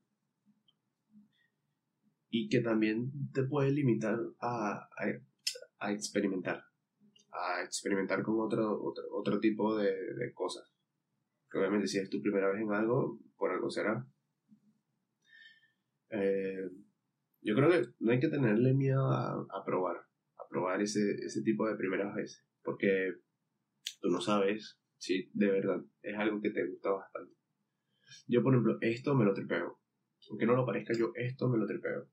y 2.35 2.49
que 2.49 2.61
también 2.61 3.11
te 3.31 3.43
puede 3.43 3.69
limitar 3.69 4.17
a, 4.39 4.89
a, 5.79 5.91
experimentar, 5.91 6.63
a 7.31 7.61
experimentar 7.63 8.23
con 8.23 8.39
otro, 8.39 8.81
otro, 8.83 9.03
otro 9.11 9.39
tipo 9.39 9.77
de, 9.77 9.91
de, 10.15 10.33
cosas. 10.33 10.67
Que 11.51 11.59
obviamente 11.59 11.87
si 11.87 11.99
es 11.99 12.09
tu 12.09 12.23
primera 12.23 12.51
vez 12.51 12.59
en 12.59 12.71
algo, 12.71 13.19
por 13.37 13.51
algo 13.51 13.69
será. 13.69 14.07
Eh, 16.09 16.69
yo 17.43 17.55
creo 17.55 17.69
que 17.69 17.89
no 17.99 18.11
hay 18.11 18.19
que 18.19 18.29
tenerle 18.29 18.73
miedo 18.73 19.11
a, 19.11 19.63
probar, 19.65 19.97
a 19.97 20.47
probar 20.49 20.81
ese, 20.81 21.11
ese 21.23 21.41
tipo 21.41 21.67
de 21.67 21.75
primeras 21.75 22.15
veces, 22.15 22.45
porque 22.63 23.13
tú 24.01 24.09
no 24.09 24.21
sabes 24.21 24.79
si 24.97 25.29
de 25.33 25.51
verdad 25.51 25.83
es 26.01 26.15
algo 26.17 26.41
que 26.41 26.51
te 26.51 26.65
gusta 26.65 26.91
bastante. 26.91 27.33
Yo, 28.27 28.41
por 28.41 28.53
ejemplo, 28.53 28.77
esto 28.81 29.15
me 29.15 29.25
lo 29.25 29.33
tripeo. 29.33 29.79
Aunque 30.29 30.45
no 30.45 30.55
lo 30.55 30.65
parezca, 30.65 30.93
yo 30.97 31.11
esto 31.15 31.49
me 31.49 31.57
lo 31.57 31.67
tripeo. 31.67 32.09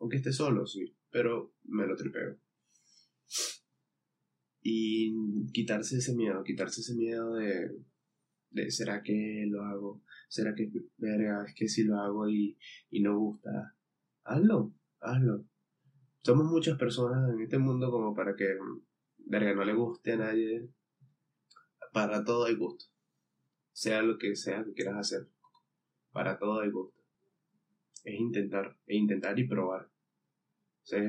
Aunque 0.00 0.16
esté 0.16 0.32
solo, 0.32 0.66
sí, 0.66 0.94
pero 1.10 1.54
me 1.64 1.86
lo 1.86 1.96
tripeo. 1.96 2.38
Y 4.60 5.14
quitarse 5.52 5.98
ese 5.98 6.14
miedo, 6.14 6.42
quitarse 6.42 6.80
ese 6.80 6.94
miedo 6.94 7.34
de, 7.34 7.70
de 8.50 8.70
¿será 8.70 9.02
que 9.02 9.46
lo 9.48 9.62
hago? 9.62 10.02
¿Será 10.28 10.54
que, 10.54 10.70
verga, 10.96 11.44
es 11.46 11.54
que 11.54 11.68
si 11.68 11.84
lo 11.84 11.98
hago 11.98 12.28
y, 12.28 12.58
y 12.90 13.02
no 13.02 13.18
gusta? 13.18 13.73
Hazlo, 14.24 14.72
hazlo. 15.00 15.44
Somos 16.22 16.46
muchas 16.46 16.78
personas 16.78 17.30
en 17.32 17.40
este 17.40 17.58
mundo 17.58 17.90
como 17.90 18.14
para 18.14 18.34
que, 18.34 18.56
verga, 19.18 19.54
no 19.54 19.64
le 19.64 19.74
guste 19.74 20.12
a 20.12 20.16
nadie. 20.16 20.68
Para 21.92 22.24
todo 22.24 22.46
hay 22.46 22.56
gusto. 22.56 22.86
Sea 23.72 24.02
lo 24.02 24.18
que 24.18 24.34
sea 24.36 24.64
que 24.64 24.72
quieras 24.72 24.96
hacer. 24.96 25.28
Para 26.12 26.38
todo 26.38 26.60
hay 26.60 26.70
gusto 26.70 27.04
es 28.04 28.20
intentar, 28.20 28.76
e 28.86 28.96
intentar 28.96 29.38
y 29.38 29.48
probar. 29.48 29.88
Sea, 30.82 31.02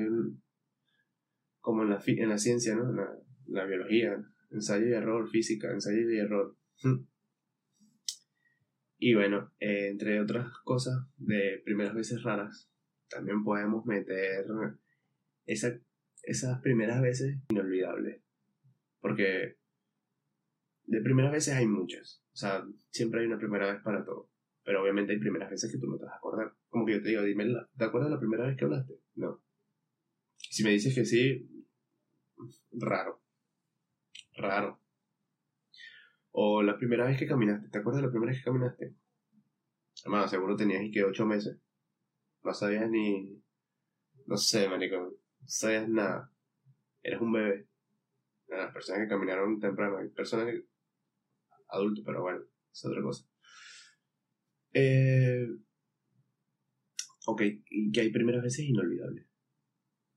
como 1.60 1.82
en 1.82 1.90
la, 1.90 2.02
en 2.06 2.28
la 2.28 2.38
ciencia, 2.38 2.74
¿no? 2.74 2.90
La, 2.92 3.14
la 3.46 3.66
biología, 3.66 4.16
ensayo 4.50 4.88
y 4.88 4.92
error, 4.92 5.28
física, 5.28 5.70
ensayo 5.70 6.10
y 6.10 6.18
error. 6.18 6.56
Y 8.98 9.12
bueno, 9.12 9.52
eh, 9.60 9.88
entre 9.90 10.22
otras 10.22 10.48
cosas 10.64 11.06
de 11.18 11.60
primeras 11.66 11.94
veces 11.94 12.22
raras, 12.22 12.70
también 13.08 13.44
podemos 13.44 13.84
meter 13.86 14.46
esa, 15.46 15.78
esas 16.22 16.60
primeras 16.60 17.00
veces 17.00 17.38
inolvidables. 17.48 18.20
Porque 19.00 19.56
de 20.84 21.00
primeras 21.00 21.32
veces 21.32 21.54
hay 21.54 21.66
muchas. 21.66 22.22
O 22.32 22.36
sea, 22.36 22.64
siempre 22.90 23.20
hay 23.20 23.26
una 23.26 23.38
primera 23.38 23.72
vez 23.72 23.82
para 23.82 24.04
todo. 24.04 24.30
Pero 24.64 24.82
obviamente 24.82 25.12
hay 25.12 25.18
primeras 25.18 25.50
veces 25.50 25.70
que 25.70 25.78
tú 25.78 25.86
no 25.86 25.96
te 25.96 26.04
vas 26.04 26.14
a 26.14 26.18
acordar. 26.18 26.52
Como 26.68 26.84
que 26.84 26.94
yo 26.94 27.02
te 27.02 27.10
digo, 27.10 27.22
dime, 27.22 27.46
¿te 27.76 27.84
acuerdas 27.84 28.10
de 28.10 28.16
la 28.16 28.20
primera 28.20 28.46
vez 28.46 28.56
que 28.56 28.64
hablaste? 28.64 28.94
No. 29.14 29.40
Si 30.38 30.64
me 30.64 30.70
dices 30.70 30.94
que 30.94 31.04
sí, 31.04 31.48
raro. 32.72 33.22
Raro. 34.36 34.80
O 36.32 36.62
la 36.62 36.76
primera 36.76 37.06
vez 37.06 37.18
que 37.18 37.26
caminaste, 37.26 37.68
¿te 37.68 37.78
acuerdas 37.78 38.02
de 38.02 38.08
la 38.08 38.12
primera 38.12 38.32
vez 38.32 38.40
que 38.40 38.44
caminaste? 38.44 38.94
Hermano, 40.04 40.28
seguro 40.28 40.56
tenías 40.56 40.82
y 40.82 40.90
que 40.90 41.04
ocho 41.04 41.24
meses. 41.24 41.58
No 42.46 42.54
sabías 42.54 42.88
ni. 42.88 43.42
No 44.26 44.36
sé, 44.36 44.68
marico. 44.68 44.96
No 44.96 45.48
sabías 45.48 45.88
nada. 45.88 46.32
Eres 47.02 47.20
un 47.20 47.32
bebé. 47.32 47.68
Las 48.46 48.72
personas 48.72 49.02
que 49.02 49.08
caminaron 49.08 49.58
temprano. 49.58 49.98
Hay 49.98 50.10
personas 50.10 50.46
que. 50.46 50.64
adultos, 51.70 52.04
pero 52.06 52.22
bueno, 52.22 52.44
es 52.72 52.84
otra 52.84 53.02
cosa. 53.02 53.28
Eh, 54.72 55.48
ok, 57.26 57.42
y 57.68 57.90
que 57.90 58.02
hay 58.02 58.12
primeras 58.12 58.44
veces 58.44 58.66
inolvidables. 58.66 59.26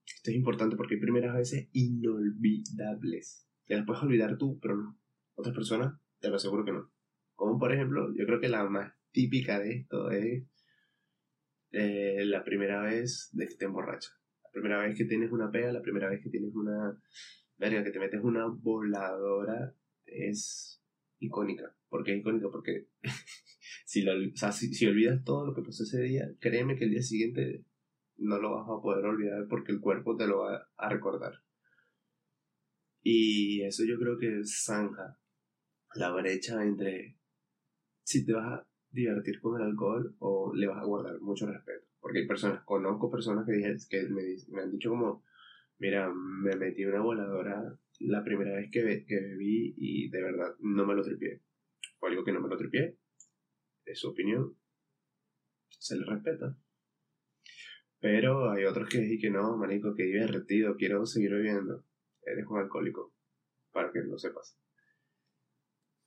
Esto 0.06 0.30
es 0.30 0.38
importante 0.38 0.76
porque 0.76 0.96
hay 0.96 1.02
primeras 1.02 1.36
veces 1.36 1.68
inolvidables. 1.72 3.48
Te 3.66 3.76
las 3.76 3.88
puedes 3.88 4.04
olvidar 4.04 4.38
tú, 4.38 4.60
pero 4.60 4.76
no. 4.76 5.00
Otras 5.34 5.56
personas, 5.56 6.00
te 6.20 6.30
lo 6.30 6.36
aseguro 6.36 6.64
que 6.64 6.74
no. 6.74 6.92
Como 7.34 7.58
por 7.58 7.74
ejemplo, 7.74 8.14
yo 8.16 8.28
creo 8.28 8.40
que 8.40 8.50
la 8.50 8.70
más 8.70 8.94
típica 9.12 9.58
de 9.60 9.78
esto 9.78 10.12
es 10.12 10.44
eh, 11.72 12.24
la 12.26 12.44
primera 12.44 12.82
vez 12.82 13.30
de 13.34 13.48
que 13.48 13.56
te 13.56 13.66
emborrachas. 13.66 14.16
La 14.44 14.52
primera 14.52 14.80
vez 14.80 14.98
que 14.98 15.06
tienes 15.06 15.32
una 15.32 15.52
pega, 15.52 15.72
la 15.72 15.82
primera 15.82 16.10
vez 16.10 16.22
que 16.24 16.30
tienes 16.30 16.54
una. 16.56 17.00
Verga, 17.58 17.84
que 17.84 17.92
te 17.92 18.00
metes 18.00 18.22
una 18.24 18.48
voladora 18.48 19.76
es 20.06 20.82
icónica. 21.20 21.76
¿Por 21.90 22.04
qué 22.04 22.14
es 22.14 22.20
icónica? 22.20 22.48
Porque 22.52 22.88
si, 23.86 24.02
lo, 24.02 24.14
si, 24.34 24.86
olvidas 24.88 25.24
todo 25.24 25.46
lo 25.46 25.54
que 25.54 25.62
pasó 25.62 25.84
ese 25.84 26.02
día, 26.02 26.32
créeme 26.40 26.76
que 26.76 26.86
el 26.86 26.92
día 26.92 27.02
siguiente 27.02 27.66
no 28.18 28.40
lo 28.40 28.56
vas 28.56 28.66
a 28.66 28.82
poder 28.82 29.06
olvidar 29.06 29.48
porque 29.50 29.72
el 29.72 29.80
cuerpo 29.80 30.16
te 30.16 30.28
lo 30.28 30.40
va 30.40 30.70
a 30.78 30.90
recordar. 30.90 31.34
Y 33.02 33.62
eso 33.64 33.84
yo 33.86 33.98
creo 33.98 34.18
que 34.18 34.42
zanja 34.44 35.20
la 35.96 36.12
brecha 36.12 36.64
entre 36.64 37.18
si 38.04 38.26
te 38.26 38.34
vas 38.34 38.60
a 38.60 38.69
divertir 38.92 39.40
con 39.40 39.60
el 39.60 39.68
alcohol 39.68 40.16
o 40.20 40.54
le 40.54 40.68
vas 40.68 40.82
a 40.82 40.86
guardar 40.86 41.20
mucho 41.22 41.48
respeto. 41.48 41.86
Porque 42.00 42.20
hay 42.20 42.28
personas, 42.28 42.64
conozco 42.64 43.12
personas 43.12 43.46
que, 43.46 43.54
dije, 43.54 43.76
que 43.90 44.04
me, 44.10 44.24
me, 44.50 44.62
han 44.62 44.72
dicho 44.72 44.90
como, 44.90 45.24
mira, 45.78 46.12
me 46.14 46.56
metí 46.56 46.86
una 46.86 47.02
voladora 47.02 47.78
la 48.00 48.24
primera 48.24 48.56
vez 48.56 48.70
que, 48.72 48.84
bebí 48.84 49.74
y 49.78 50.10
de 50.10 50.22
verdad 50.22 50.56
no 50.60 50.86
me 50.86 50.96
lo 50.96 51.04
tripié. 51.04 51.42
Fue 52.00 52.10
algo 52.10 52.24
que 52.24 52.32
no 52.32 52.40
me 52.42 52.50
lo 52.50 52.58
tripié 52.58 52.98
es 53.92 54.00
su 54.00 54.10
opinión, 54.10 54.56
se 55.70 55.98
le 55.98 56.06
respeta. 56.06 56.56
Pero 58.00 58.52
hay 58.52 58.66
otros 58.66 58.88
que 58.90 59.00
dicen 59.00 59.20
que 59.20 59.30
no, 59.30 59.58
manico, 59.58 59.96
que 59.96 60.04
divertido, 60.04 60.76
quiero 60.78 61.06
seguir 61.06 61.32
bebiendo. 61.32 61.86
Eres 62.22 62.46
un 62.48 62.60
alcohólico, 62.60 63.14
para 63.72 63.92
que 63.92 64.00
lo 64.00 64.18
sepas. 64.18 64.58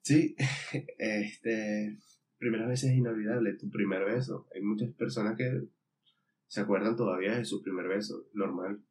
Sí, 0.02 0.34
este, 0.98 1.98
primera 2.42 2.66
vez 2.66 2.82
es 2.82 2.92
inolvidable, 2.92 3.54
tu 3.54 3.70
primer 3.70 4.04
beso. 4.04 4.48
Hay 4.52 4.62
muchas 4.62 4.92
personas 4.94 5.36
que 5.36 5.68
se 6.48 6.60
acuerdan 6.60 6.96
todavía 6.96 7.36
de 7.36 7.44
su 7.44 7.62
primer 7.62 7.86
beso, 7.86 8.26
normal. 8.34 8.82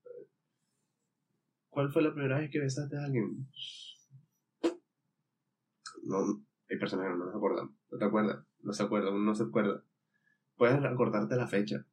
¿Cuál 1.68 1.92
fue 1.92 2.02
la 2.02 2.14
primera 2.14 2.40
vez 2.40 2.50
que 2.50 2.60
besaste 2.60 2.96
a 2.96 3.04
alguien? 3.04 3.46
No, 6.04 6.46
hay 6.70 6.80
personas 6.80 7.08
que 7.08 7.12
no 7.12 7.26
nos 7.26 7.36
acuerdan. 7.36 7.76
¿No 7.92 7.98
te 7.98 8.06
acuerdas? 8.06 8.46
no 8.64 8.72
se 8.74 8.84
acuerda, 8.84 9.10
uno 9.10 9.20
no 9.20 9.36
se 9.36 9.44
acuerda. 9.44 9.84
Puedes 10.56 10.82
acordarte 10.84 11.36
la 11.36 11.48
fecha, 11.48 11.86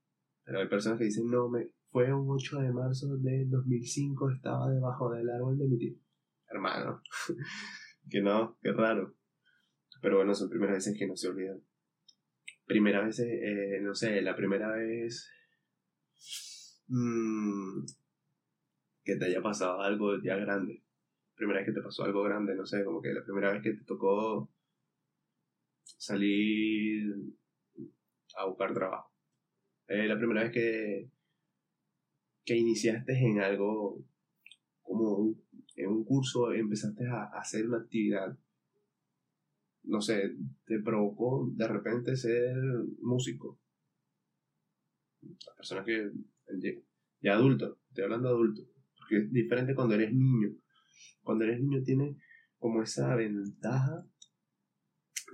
pero 0.45 0.61
hay 0.61 0.69
personas 0.69 0.99
que 0.99 1.07
dicen, 1.07 1.29
no, 1.29 1.49
me, 1.49 1.71
fue 1.91 2.13
un 2.13 2.31
8 2.31 2.61
de 2.61 2.73
marzo 2.73 3.17
de 3.17 3.47
2005, 3.47 4.31
estaba 4.31 4.71
debajo 4.71 5.11
del 5.11 5.29
árbol 5.29 5.59
de 5.59 5.67
mi 5.67 5.79
tío. 5.79 5.95
Hermano, 6.47 7.03
que 8.09 8.21
no, 8.21 8.59
qué 8.63 8.73
raro. 8.73 9.18
Pero 10.01 10.17
bueno, 10.17 10.35
son 10.35 10.49
primeras 10.49 10.77
veces 10.77 10.97
que 10.99 11.07
no 11.07 11.17
se 11.17 11.29
olvidan. 11.29 11.61
Primera 12.67 13.05
vez, 13.05 13.19
eh, 13.21 13.81
no 13.83 13.95
sé, 13.95 14.21
la 14.21 14.37
primera 14.37 14.73
vez 14.73 15.31
mmm, 16.89 17.85
que 19.05 19.17
te 19.17 19.25
haya 19.27 19.43
pasado 19.43 19.81
algo 19.81 20.21
ya 20.23 20.37
grande. 20.37 20.83
Primera 21.35 21.61
vez 21.61 21.69
que 21.69 21.75
te 21.75 21.83
pasó 21.83 22.05
algo 22.05 22.23
grande, 22.23 22.55
no 22.55 22.67
sé, 22.67 22.85
como 22.85 23.01
que 23.01 23.13
la 23.13 23.25
primera 23.25 23.53
vez 23.53 23.63
que 23.63 23.73
te 23.73 23.85
tocó 23.85 24.51
salir 25.85 27.15
a 28.37 28.47
buscar 28.47 28.75
trabajo. 28.75 29.13
Eh, 29.87 30.07
la 30.07 30.19
primera 30.19 30.43
vez 30.43 30.53
que, 30.53 31.11
que 32.45 32.57
iniciaste 32.57 33.13
en 33.19 33.41
algo 33.41 34.05
como 34.83 35.35
en 35.77 35.89
un 35.89 36.05
curso, 36.05 36.53
empezaste 36.53 37.07
a, 37.07 37.25
hacer 37.39 37.67
una 37.67 37.79
actividad, 37.79 38.37
no 39.85 40.01
sé, 40.01 40.37
te 40.65 40.81
provocó 40.81 41.51
de 41.55 41.69
repente 41.69 42.17
ser 42.17 42.57
músico. 43.01 43.61
Las 45.21 45.57
personas 45.57 45.85
que 45.85 46.11
ya 47.21 47.35
adulto, 47.35 47.81
estoy 47.89 48.05
hablando 48.05 48.29
de 48.29 48.35
adulto, 48.35 48.63
porque 48.97 49.19
es 49.19 49.33
diferente 49.33 49.75
cuando 49.75 49.95
eres 49.95 50.13
niño. 50.13 50.55
Cuando 51.23 51.45
eres 51.45 51.61
niño 51.61 51.83
tienes 51.83 52.17
como 52.59 52.83
esa 52.83 53.15
ventaja 53.15 54.07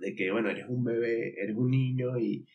de 0.00 0.14
que, 0.14 0.30
bueno, 0.30 0.50
eres 0.50 0.66
un 0.68 0.84
bebé, 0.84 1.40
eres 1.40 1.56
un 1.56 1.70
niño 1.70 2.18
y 2.18 2.46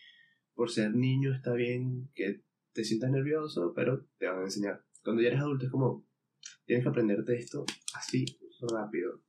por 0.53 0.69
ser 0.69 0.93
niño 0.93 1.34
está 1.34 1.53
bien 1.53 2.10
que 2.13 2.43
te 2.74 2.84
sientas 2.84 3.12
nervioso, 3.12 3.74
pero 3.75 4.05
te 4.17 4.27
van 4.27 4.39
a 4.39 4.43
enseñar. 4.43 4.84
Cuando 5.03 5.22
ya 5.22 5.29
eres 5.29 5.39
adulto 5.39 5.65
es 5.65 5.72
como, 5.72 6.05
tienes 6.65 6.84
que 6.84 6.89
aprenderte 6.89 7.38
esto 7.38 7.65
así 7.96 8.25
rápido, 8.62 9.22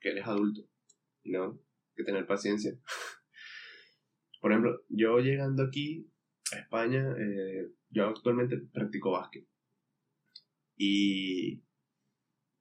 que 0.00 0.10
eres 0.10 0.26
adulto, 0.26 0.69
¿no? 1.24 1.60
Que 1.94 2.04
tener 2.04 2.26
paciencia. 2.26 2.72
Por 4.40 4.52
ejemplo, 4.52 4.84
yo 4.88 5.18
llegando 5.18 5.64
aquí 5.64 6.10
a 6.54 6.58
España, 6.58 7.14
eh, 7.18 7.70
yo 7.90 8.06
actualmente 8.06 8.56
practico 8.72 9.12
básquet. 9.12 9.46
Y, 10.76 11.60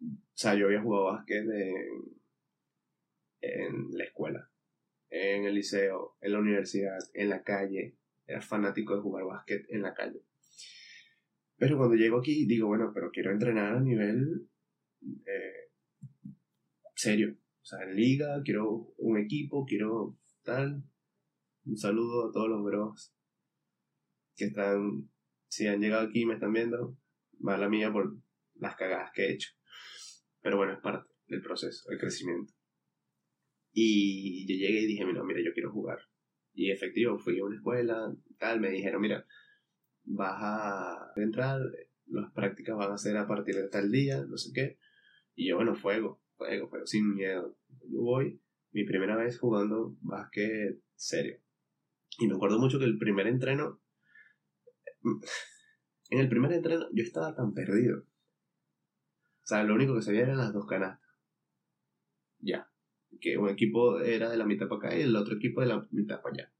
o 0.01 0.33
sea, 0.33 0.55
yo 0.55 0.65
había 0.65 0.81
jugado 0.81 1.05
básquet 1.05 1.45
en, 1.49 2.19
en 3.41 3.91
la 3.91 4.03
escuela, 4.03 4.51
en 5.09 5.45
el 5.45 5.55
liceo, 5.55 6.17
en 6.19 6.33
la 6.33 6.39
universidad, 6.39 6.97
en 7.13 7.29
la 7.29 7.43
calle. 7.43 7.97
Era 8.27 8.41
fanático 8.41 8.95
de 8.95 9.01
jugar 9.01 9.25
básquet 9.25 9.65
en 9.69 9.81
la 9.81 9.93
calle. 9.93 10.21
Pero 11.57 11.77
cuando 11.77 11.95
llego 11.95 12.19
aquí 12.19 12.45
digo, 12.45 12.67
bueno, 12.67 12.91
pero 12.93 13.11
quiero 13.11 13.31
entrenar 13.31 13.75
a 13.75 13.79
nivel 13.81 14.49
eh, 15.25 15.71
serio. 16.95 17.37
Sea, 17.69 17.83
en 17.83 17.95
liga, 17.95 18.41
quiero 18.43 18.95
un 18.97 19.19
equipo, 19.19 19.63
quiero 19.63 20.17
tal. 20.41 20.83
Un 21.65 21.77
saludo 21.77 22.27
a 22.27 22.31
todos 22.31 22.49
los 22.49 22.63
bros 22.63 23.13
que 24.35 24.45
están, 24.45 25.07
si 25.49 25.67
han 25.67 25.79
llegado 25.79 26.07
aquí 26.07 26.21
y 26.21 26.25
me 26.25 26.33
están 26.33 26.51
viendo, 26.51 26.97
mala 27.37 27.69
mía 27.69 27.91
por 27.93 28.17
las 28.55 28.75
cagadas 28.75 29.11
que 29.13 29.25
he 29.25 29.33
hecho. 29.33 29.51
Pero 30.41 30.57
bueno, 30.57 30.73
es 30.73 30.79
parte 30.79 31.11
del 31.27 31.43
proceso, 31.43 31.91
el 31.91 31.99
crecimiento. 31.99 32.51
Y 33.71 34.47
yo 34.47 34.55
llegué 34.55 34.81
y 34.81 34.87
dije, 34.87 35.05
mira, 35.05 35.23
mira, 35.23 35.39
yo 35.45 35.53
quiero 35.53 35.71
jugar. 35.71 35.99
Y 36.53 36.71
efectivo, 36.71 37.19
fui 37.19 37.37
a 37.37 37.43
una 37.43 37.57
escuela, 37.57 38.11
tal, 38.39 38.61
me 38.61 38.71
dijeron, 38.71 38.99
mira, 38.99 39.27
vas 40.05 40.39
a 40.41 41.11
entrar, 41.17 41.61
las 42.07 42.33
prácticas 42.33 42.75
van 42.75 42.93
a 42.93 42.97
ser 42.97 43.15
a 43.17 43.27
partir 43.27 43.53
de 43.53 43.69
tal 43.69 43.91
día, 43.91 44.25
no 44.25 44.37
sé 44.37 44.51
qué. 44.55 44.79
Y 45.35 45.49
yo, 45.49 45.57
bueno, 45.57 45.75
fuego, 45.75 46.19
fuego, 46.39 46.69
fuego, 46.69 46.87
sin 46.87 47.13
miedo. 47.13 47.55
Yo 47.87 48.01
voy, 48.01 48.41
mi 48.71 48.83
primera 48.85 49.15
vez 49.15 49.37
jugando 49.37 49.95
básquet 50.01 50.81
serio. 50.95 51.39
Y 52.17 52.27
me 52.27 52.35
acuerdo 52.35 52.57
mucho 52.57 52.79
que 52.79 52.85
el 52.85 52.97
primer 52.97 53.27
entreno, 53.27 53.79
en 56.09 56.19
el 56.19 56.29
primer 56.29 56.51
entreno 56.53 56.87
yo 56.91 57.03
estaba 57.03 57.35
tan 57.35 57.53
perdido. 57.53 57.99
O 57.99 59.47
sea, 59.49 59.63
lo 59.63 59.75
único 59.75 59.93
que 59.93 60.01
sabía 60.01 60.21
eran 60.21 60.37
las 60.37 60.53
dos 60.53 60.65
canastas. 60.65 61.07
Ya. 62.39 62.71
Que 63.21 63.37
un 63.37 63.49
equipo 63.49 63.99
era 63.99 64.29
de 64.31 64.37
la 64.37 64.45
mitad 64.45 64.67
para 64.67 64.89
acá 64.89 64.97
y 64.97 65.01
el 65.01 65.15
otro 65.15 65.35
equipo 65.35 65.61
de 65.61 65.67
la 65.67 65.87
mitad 65.91 66.21
para 66.21 66.33
allá 66.33 66.53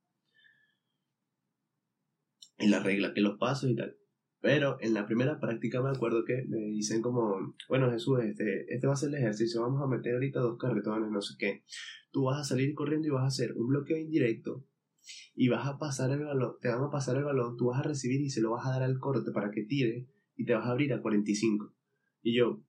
y 2.59 2.67
la 2.67 2.79
regla, 2.83 3.13
que 3.13 3.21
los 3.21 3.37
pasos 3.37 3.69
y 3.71 3.75
tal. 3.75 3.97
Pero 4.41 4.77
en 4.79 4.93
la 4.93 5.05
primera 5.05 5.39
práctica 5.39 5.81
me 5.81 5.89
acuerdo 5.89 6.23
que 6.23 6.45
me 6.47 6.57
dicen 6.57 7.01
como, 7.01 7.55
bueno 7.67 7.91
Jesús, 7.91 8.19
este, 8.23 8.73
este 8.73 8.87
va 8.87 8.93
a 8.93 8.97
ser 8.97 9.09
el 9.09 9.15
ejercicio, 9.15 9.61
vamos 9.61 9.81
a 9.81 9.87
meter 9.87 10.13
ahorita 10.13 10.39
dos 10.39 10.57
carretones, 10.57 11.11
no 11.11 11.21
sé 11.21 11.35
qué. 11.37 11.63
Tú 12.11 12.25
vas 12.25 12.39
a 12.39 12.43
salir 12.43 12.73
corriendo 12.73 13.07
y 13.07 13.11
vas 13.11 13.23
a 13.23 13.27
hacer 13.27 13.53
un 13.57 13.67
bloqueo 13.67 13.97
indirecto 13.97 14.65
y 15.35 15.49
vas 15.49 15.67
a 15.67 15.77
pasar 15.77 16.11
el 16.11 16.23
balón, 16.23 16.55
te 16.61 16.69
van 16.69 16.83
a 16.83 16.89
pasar 16.89 17.17
el 17.17 17.25
balón, 17.25 17.57
tú 17.57 17.67
vas 17.67 17.79
a 17.79 17.83
recibir 17.83 18.21
y 18.21 18.29
se 18.29 18.41
lo 18.41 18.51
vas 18.51 18.65
a 18.65 18.71
dar 18.71 18.83
al 18.83 18.99
corte 18.99 19.31
para 19.31 19.51
que 19.51 19.63
tire 19.63 20.07
y 20.35 20.45
te 20.45 20.53
vas 20.53 20.65
a 20.65 20.71
abrir 20.71 20.93
a 20.93 21.01
45. 21.01 21.73
Y 22.21 22.37
yo, 22.37 22.61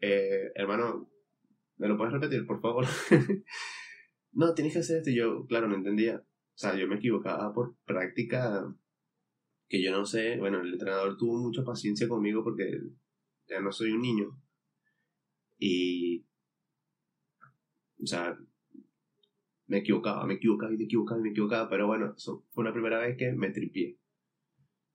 eh, 0.00 0.50
hermano, 0.56 1.08
¿me 1.76 1.88
lo 1.88 1.96
puedes 1.96 2.12
repetir, 2.12 2.46
por 2.46 2.60
favor? 2.60 2.84
no, 4.32 4.52
tienes 4.54 4.72
que 4.72 4.80
hacer 4.80 4.98
esto. 4.98 5.10
Y 5.10 5.14
yo, 5.14 5.46
claro, 5.46 5.68
no 5.68 5.76
entendía. 5.76 6.24
O 6.54 6.58
sea, 6.58 6.76
yo 6.76 6.86
me 6.86 6.96
equivocaba 6.96 7.52
por 7.52 7.76
práctica 7.84 8.74
que 9.68 9.82
yo 9.82 9.90
no 9.90 10.04
sé, 10.04 10.36
bueno, 10.38 10.60
el 10.60 10.74
entrenador 10.74 11.16
tuvo 11.16 11.38
mucha 11.38 11.64
paciencia 11.64 12.06
conmigo 12.06 12.44
porque 12.44 12.78
ya 13.48 13.60
no 13.60 13.72
soy 13.72 13.92
un 13.92 14.02
niño. 14.02 14.38
Y, 15.58 16.26
o 18.02 18.06
sea, 18.06 18.38
me 19.66 19.78
equivocaba, 19.78 20.26
me 20.26 20.34
equivocaba 20.34 20.74
y 20.74 20.76
me 20.76 20.84
equivocaba 20.84 21.20
y 21.20 21.22
me 21.22 21.30
equivocaba, 21.30 21.68
pero 21.70 21.86
bueno, 21.86 22.14
fue 22.50 22.64
la 22.64 22.72
primera 22.74 22.98
vez 22.98 23.16
que 23.16 23.32
me 23.32 23.50
tripié. 23.50 23.98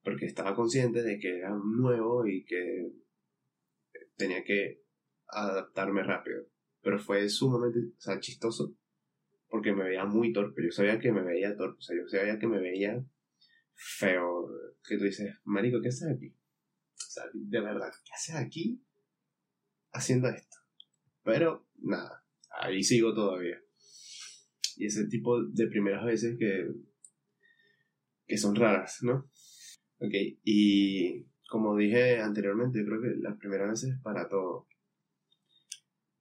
Porque 0.04 0.26
estaba 0.28 0.56
consciente 0.56 1.02
de 1.02 1.17
que 1.17 1.39
era 1.39 1.56
nuevo 1.56 2.28
y 2.28 2.46
que 2.46 2.91
tenía 4.15 4.43
que 4.43 4.84
adaptarme 5.28 6.04
rápido. 6.04 6.46
Pero 6.82 7.00
fue 7.00 7.28
sumamente, 7.30 7.80
o 7.98 8.00
sea, 8.00 8.20
chistoso 8.20 8.76
porque 9.50 9.74
me 9.74 9.84
veía 9.84 10.06
muy 10.06 10.34
torpe. 10.34 10.64
Yo 10.64 10.72
sabía 10.72 11.00
que 11.00 11.12
me 11.12 11.24
veía 11.24 11.56
torpe, 11.56 11.78
o 11.80 11.82
sea, 11.82 11.96
yo 11.96 12.08
sabía 12.08 12.40
que 12.40 12.48
me 12.48 12.60
veía 12.60 13.04
feo. 13.74 14.50
Que 14.88 14.98
tú 14.98 15.04
dices, 15.04 15.36
Marico, 15.44 15.82
¿qué 15.82 15.90
haces 15.90 16.10
aquí? 16.10 16.28
O 16.30 17.10
sea, 17.10 17.24
de 17.34 17.62
verdad, 17.62 17.92
¿qué 18.06 18.14
haces 18.14 18.36
aquí 18.36 18.82
haciendo 19.92 20.30
esto? 20.30 20.58
Pero 21.24 21.68
nada, 21.78 22.26
ahí 22.62 22.84
sigo 22.84 23.14
todavía. 23.14 23.62
Y 24.78 24.86
ese 24.86 25.08
tipo 25.08 25.44
de 25.44 25.68
primeras 25.68 26.06
veces 26.06 26.38
que, 26.38 26.70
que 28.28 28.38
son 28.38 28.56
raras, 28.56 29.00
¿no? 29.02 29.30
Ok, 30.00 30.14
y 30.44 31.26
como 31.50 31.76
dije 31.76 32.20
anteriormente, 32.20 32.80
yo 32.80 32.86
creo 32.86 33.02
que 33.02 33.16
las 33.20 33.38
primeras 33.38 33.70
veces 33.70 34.00
para 34.04 34.30
todo. 34.30 34.68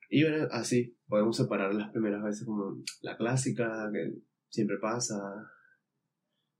Y 0.08 0.22
bueno, 0.22 0.48
así, 0.50 0.96
podemos 1.08 1.36
separar 1.36 1.74
las 1.74 1.90
primeras 1.90 2.22
veces 2.22 2.46
como 2.46 2.82
la 3.02 3.16
clásica, 3.16 3.90
que 3.92 4.12
siempre 4.48 4.78
pasa, 4.78 5.16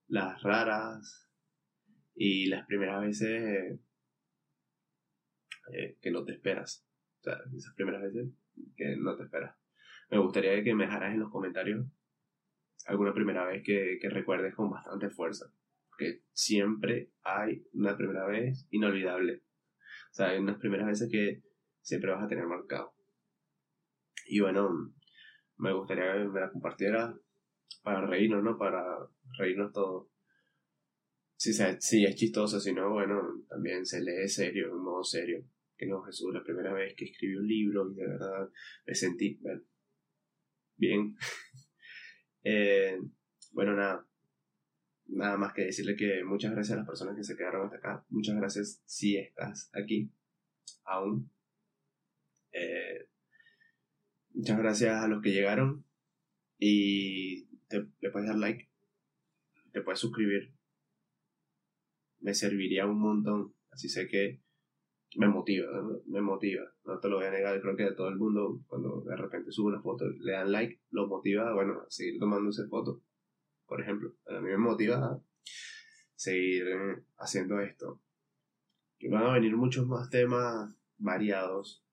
las 0.09 0.43
raras, 0.43 1.27
y 2.17 2.47
las 2.47 2.67
primeras 2.67 3.03
veces 3.03 3.79
eh, 5.73 5.99
que 6.01 6.11
no 6.11 6.25
te 6.25 6.33
esperas. 6.33 6.85
O 7.21 7.23
sea, 7.23 7.37
esas 7.55 7.75
primeras 7.75 8.03
veces 8.03 8.31
que 8.75 8.97
no 8.97 9.17
te 9.17 9.25
esperas. 9.25 9.55
Me 10.11 10.19
gustaría 10.19 10.63
que 10.65 10.75
me 10.75 10.87
dejaras 10.87 11.13
en 11.13 11.21
los 11.21 11.31
comentarios 11.31 11.87
alguna 12.87 13.13
primera 13.13 13.45
vez 13.45 13.63
que, 13.65 13.99
que 14.01 14.09
recuerdes 14.09 14.55
con 14.55 14.71
bastante 14.71 15.11
fuerza. 15.11 15.53
Porque 15.91 16.23
siempre 16.33 17.13
hay 17.23 17.67
una 17.73 17.97
primera 17.97 18.27
vez 18.27 18.67
inolvidable. 18.71 19.43
O 20.11 20.15
sea, 20.15 20.29
hay 20.29 20.39
unas 20.39 20.59
primeras 20.59 20.87
veces 20.87 21.11
que 21.11 21.43
siempre 21.83 22.11
vas 22.11 22.25
a 22.25 22.29
tener 22.29 22.47
marcado. 22.47 22.96
Y 24.29 24.41
bueno, 24.41 24.93
me 25.59 25.73
gustaría 25.73 26.13
que 26.13 26.29
me 26.29 26.41
la 26.41 26.51
compartiera 26.51 27.15
para 27.83 28.07
reírnos, 28.07 28.43
¿no? 28.43 28.59
Para 28.59 28.83
reírnos 29.39 29.73
todos. 29.73 30.09
Si, 31.37 31.53
si 31.53 32.05
es 32.05 32.15
chistoso, 32.17 32.59
si 32.59 32.73
no, 32.73 32.91
bueno, 32.91 33.45
también 33.49 33.85
se 33.85 34.01
lee 34.01 34.29
serio, 34.29 34.69
en 34.69 34.79
modo 34.79 35.05
serio. 35.05 35.45
Que 35.77 35.87
no, 35.87 36.03
Jesús, 36.03 36.33
la 36.33 36.43
primera 36.43 36.73
vez 36.73 36.95
que 36.97 37.05
escribí 37.05 37.37
un 37.37 37.47
libro 37.47 37.91
y 37.91 37.95
de 37.95 38.07
verdad 38.07 38.49
me 38.87 38.95
sentí 38.95 39.39
bien. 40.77 41.15
eh, 42.45 42.99
bueno, 43.53 43.75
nada. 43.75 44.07
Nada 45.09 45.37
más 45.37 45.53
que 45.53 45.67
decirle 45.67 45.95
que 45.95 46.25
muchas 46.25 46.51
gracias 46.51 46.75
a 46.75 46.79
las 46.79 46.87
personas 46.87 47.17
que 47.17 47.23
se 47.23 47.37
quedaron 47.37 47.67
hasta 47.67 47.77
acá. 47.77 48.05
Muchas 48.09 48.35
gracias 48.37 48.83
si 48.87 49.17
estás 49.17 49.71
aquí 49.73 50.11
aún. 50.85 51.31
Eh, 52.53 53.09
Muchas 54.37 54.59
gracias 54.59 55.03
a 55.03 55.09
los 55.09 55.23
que 55.23 55.33
llegaron. 55.33 55.87
Y 56.59 57.47
te, 57.69 57.87
le 58.01 58.11
puedes 58.11 58.29
dar 58.29 58.37
like, 58.37 58.69
te 59.73 59.81
puedes 59.81 59.99
suscribir. 59.99 60.53
Me 62.21 62.35
serviría 62.35 62.85
un 62.85 63.01
montón, 63.01 63.55
así 63.71 63.89
sé 63.89 64.07
que 64.07 64.43
me 65.17 65.27
motiva, 65.29 65.69
me 66.07 66.21
motiva, 66.21 66.65
no 66.85 66.99
te 66.99 67.09
lo 67.09 67.17
voy 67.17 67.27
a 67.27 67.31
negar, 67.31 67.59
creo 67.63 67.77
que 67.77 67.85
a 67.85 67.97
todo 67.97 68.09
el 68.09 68.17
mundo 68.17 68.61
cuando 68.67 69.01
de 69.03 69.17
repente 69.17 69.51
sube 69.51 69.69
una 69.69 69.81
foto, 69.81 70.05
le 70.07 70.33
dan 70.33 70.53
like, 70.53 70.83
lo 70.91 71.07
motiva, 71.07 71.55
bueno, 71.55 71.81
a 71.81 71.87
seguir 71.89 72.19
tomándose 72.19 72.67
fotos, 72.67 73.01
por 73.67 73.81
ejemplo, 73.81 74.13
a 74.27 74.41
mí 74.41 74.51
me 74.51 74.59
motiva 74.59 74.97
a 74.97 75.23
seguir 76.15 76.67
eh, 76.69 77.05
haciendo 77.17 77.61
esto. 77.61 78.03
Que 78.99 79.09
van 79.09 79.25
a 79.25 79.33
venir 79.33 79.57
muchos 79.57 79.87
más 79.87 80.11
temas 80.11 80.77
variados, 80.99 81.86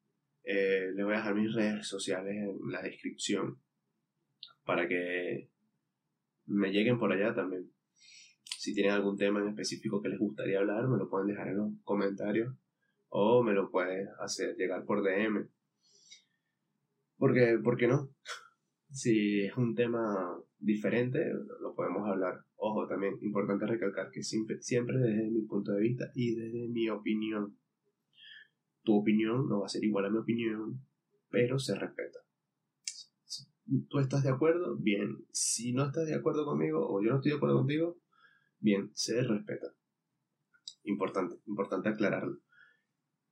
eh, 0.43 0.91
les 0.93 1.05
voy 1.05 1.13
a 1.13 1.17
dejar 1.17 1.35
mis 1.35 1.53
redes 1.53 1.87
sociales 1.87 2.35
en 2.35 2.71
la 2.71 2.81
descripción 2.81 3.59
para 4.65 4.87
que 4.87 5.49
me 6.45 6.71
lleguen 6.71 6.99
por 6.99 7.11
allá 7.11 7.33
también. 7.33 7.71
Si 8.43 8.73
tienen 8.73 8.93
algún 8.93 9.17
tema 9.17 9.41
en 9.41 9.49
específico 9.49 10.01
que 10.01 10.09
les 10.09 10.19
gustaría 10.19 10.59
hablar, 10.59 10.87
me 10.87 10.97
lo 10.97 11.09
pueden 11.09 11.27
dejar 11.27 11.49
en 11.49 11.57
los 11.57 11.71
comentarios 11.83 12.55
o 13.09 13.43
me 13.43 13.53
lo 13.53 13.69
pueden 13.69 14.07
hacer 14.19 14.55
llegar 14.55 14.85
por 14.85 15.03
DM. 15.03 15.49
Porque, 17.17 17.59
¿por 17.63 17.77
qué 17.77 17.87
no? 17.87 18.09
Si 18.89 19.41
es 19.41 19.57
un 19.57 19.73
tema 19.73 20.39
diferente, 20.59 21.19
lo 21.61 21.73
podemos 21.73 22.07
hablar. 22.07 22.45
Ojo, 22.57 22.87
también 22.87 23.17
importante 23.21 23.65
recalcar 23.65 24.11
que 24.11 24.21
siempre 24.21 24.99
desde 24.99 25.31
mi 25.31 25.41
punto 25.47 25.71
de 25.71 25.81
vista 25.81 26.11
y 26.13 26.35
desde 26.35 26.67
mi 26.67 26.89
opinión 26.89 27.57
tu 28.83 28.95
opinión 28.95 29.47
no 29.47 29.61
va 29.61 29.65
a 29.65 29.69
ser 29.69 29.83
igual 29.83 30.05
a 30.05 30.09
mi 30.09 30.17
opinión, 30.17 30.85
pero 31.29 31.57
se 31.57 31.75
respeta. 31.75 32.19
tú 33.89 33.99
estás 33.99 34.23
de 34.23 34.29
acuerdo, 34.29 34.77
bien. 34.77 35.25
Si 35.31 35.73
no 35.73 35.85
estás 35.85 36.05
de 36.05 36.15
acuerdo 36.15 36.45
conmigo 36.45 36.85
o 36.87 37.01
yo 37.01 37.09
no 37.09 37.15
estoy 37.17 37.31
de 37.31 37.37
acuerdo 37.37 37.57
contigo, 37.57 37.99
bien, 38.59 38.91
se 38.93 39.21
respeta. 39.23 39.73
Importante, 40.83 41.35
importante 41.45 41.89
aclararlo. 41.89 42.39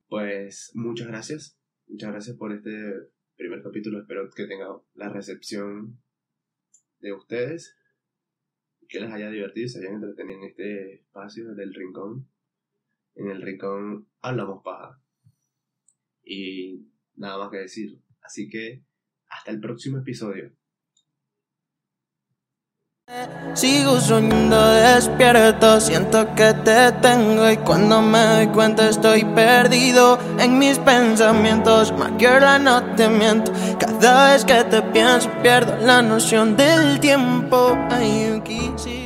Pues 0.08 0.72
muchas 0.74 1.08
gracias. 1.08 1.58
Muchas 1.86 2.10
gracias 2.10 2.36
por 2.36 2.52
este 2.52 3.10
primer 3.36 3.62
capítulo. 3.62 4.00
Espero 4.00 4.28
que 4.30 4.46
tenga 4.46 4.68
la 4.94 5.10
recepción 5.10 6.02
de 7.00 7.12
ustedes. 7.12 7.76
Que 8.88 9.00
les 9.00 9.10
haya 9.10 9.30
divertido, 9.30 9.68
se 9.68 9.80
hayan 9.80 9.94
entretenido 9.94 10.40
en 10.40 10.48
este 10.48 10.94
espacio 10.94 11.54
del 11.54 11.74
rincón. 11.74 12.28
En 13.14 13.28
el 13.28 13.42
rincón 13.42 14.08
hablamos 14.20 14.62
paja. 14.62 15.01
Y 16.24 16.86
nada 17.16 17.38
más 17.38 17.50
que 17.50 17.58
decir. 17.58 17.98
Así 18.22 18.48
que 18.48 18.84
hasta 19.28 19.50
el 19.50 19.60
próximo 19.60 19.98
episodio. 19.98 20.52
Sigo 23.54 24.00
soñando 24.00 24.72
despierto, 24.72 25.80
siento 25.80 26.34
que 26.34 26.54
te 26.64 26.92
tengo 27.02 27.50
y 27.50 27.56
cuando 27.58 28.00
me 28.00 28.18
doy 28.18 28.46
cuenta 28.46 28.88
estoy 28.88 29.24
perdido 29.24 30.18
en 30.38 30.58
mis 30.58 30.78
pensamientos. 30.78 31.92
Maquera, 31.92 32.58
no 32.58 32.82
te 32.94 33.08
miento, 33.08 33.52
cada 33.78 34.32
vez 34.32 34.44
que 34.44 34.64
te 34.64 34.80
pienso 34.80 35.30
pierdo 35.42 35.76
la 35.84 36.00
noción 36.00 36.56
del 36.56 37.00
tiempo. 37.00 37.76
Ay, 37.90 38.40
sí. 38.76 39.01